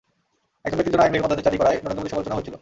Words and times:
একজন 0.65 0.77
ব্যক্তির 0.77 0.93
জন্য 0.93 1.03
আইন 1.05 1.13
ভেঙে 1.13 1.25
অধ্যাদেশ 1.25 1.45
জারি 1.47 1.57
করায় 1.61 1.77
নরেন্দ্র 1.83 2.01
মোদির 2.01 2.13
সমালোচনাও 2.13 2.37
হয়েছিল। 2.37 2.55